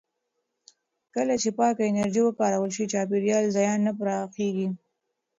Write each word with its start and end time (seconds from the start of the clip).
کله 1.13 1.33
چې 1.41 1.49
پاکه 1.57 1.83
انرژي 1.87 2.21
وکارول 2.25 2.69
شي، 2.75 2.85
چاپېریالي 2.93 3.49
زیان 3.57 3.79
نه 3.87 3.91
پراخېږي. 3.99 4.67